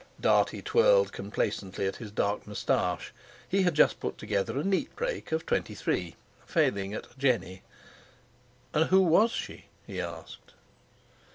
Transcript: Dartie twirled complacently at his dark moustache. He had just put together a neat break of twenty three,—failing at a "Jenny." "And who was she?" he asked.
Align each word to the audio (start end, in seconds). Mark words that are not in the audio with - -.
Dartie 0.19 0.63
twirled 0.63 1.11
complacently 1.13 1.85
at 1.85 1.97
his 1.97 2.09
dark 2.09 2.47
moustache. 2.47 3.13
He 3.47 3.61
had 3.61 3.75
just 3.75 3.99
put 3.99 4.17
together 4.17 4.57
a 4.57 4.63
neat 4.63 4.95
break 4.95 5.31
of 5.31 5.45
twenty 5.45 5.75
three,—failing 5.75 6.95
at 6.95 7.05
a 7.11 7.19
"Jenny." 7.19 7.61
"And 8.73 8.85
who 8.85 9.01
was 9.03 9.29
she?" 9.29 9.65
he 9.85 10.01
asked. 10.01 10.55